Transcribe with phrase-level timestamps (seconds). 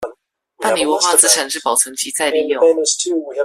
[0.57, 2.59] 辦理文化資產之保存及再利用